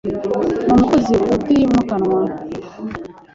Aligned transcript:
Ni 0.65 0.71
umukozi 0.75 1.15
utimukanwa. 1.35 2.21